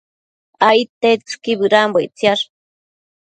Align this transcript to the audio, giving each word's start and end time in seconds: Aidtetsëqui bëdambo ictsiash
Aidtetsëqui 0.69 1.53
bëdambo 1.59 1.97
ictsiash 2.05 2.43